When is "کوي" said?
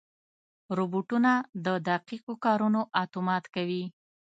3.55-3.83